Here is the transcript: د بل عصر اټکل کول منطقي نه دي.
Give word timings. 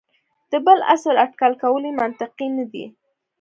د 0.51 0.53
بل 0.65 0.79
عصر 0.93 1.15
اټکل 1.25 1.53
کول 1.63 1.83
منطقي 1.99 2.47
نه 2.57 2.65
دي. 2.71 2.85